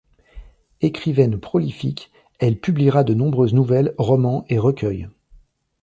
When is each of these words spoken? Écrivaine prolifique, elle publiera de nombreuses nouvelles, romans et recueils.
Écrivaine 0.81 1.39
prolifique, 1.39 2.09
elle 2.39 2.59
publiera 2.59 3.03
de 3.03 3.13
nombreuses 3.13 3.53
nouvelles, 3.53 3.93
romans 3.99 4.45
et 4.49 4.57
recueils. 4.57 5.07